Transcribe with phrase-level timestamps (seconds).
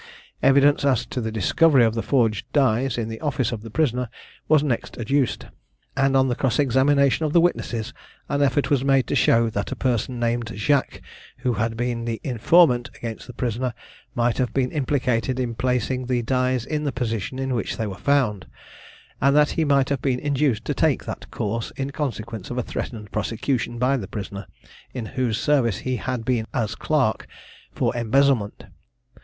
[0.41, 4.09] Evidence as to the discovery of the forged dies, in the office of the prisoner,
[4.47, 5.45] was next adduced;
[5.95, 7.93] and on the cross examination of the witnesses,
[8.27, 11.01] an effort was made to show that a person named Jacques,
[11.45, 13.75] who had been the informant against the prisoner,
[14.15, 17.93] might have been implicated in placing the dies in the position in which they were
[17.93, 18.47] found,
[19.21, 22.63] and that he might have been induced to take that course, in consequence of a
[22.63, 24.47] threatened prosecution by the prisoner,
[24.95, 27.27] in whose service he had been as clerk,
[27.71, 28.65] for embezzlement.